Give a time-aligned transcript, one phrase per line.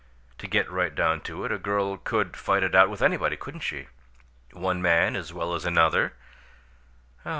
[0.39, 3.59] To get right down to it, a girl could fight it out with anybody, couldn't
[3.59, 3.87] she?
[4.51, 6.13] One man as well as another?"